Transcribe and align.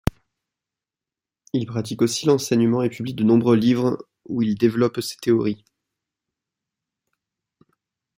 Il 1.53 1.67
pratique 1.67 2.01
aussi 2.01 2.25
l'enseignement 2.25 2.81
et 2.81 2.89
publie 2.89 3.13
de 3.13 3.23
nombreux 3.23 3.55
livres 3.55 4.03
où 4.27 4.41
il 4.41 4.55
développe 4.55 4.99
ses 4.99 5.17
théories. 5.17 5.63